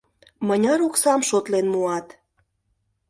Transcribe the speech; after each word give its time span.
—Мыняр 0.47 0.79
оксам, 0.87 1.21
шотлен 1.29 1.65
муат? 1.73 2.07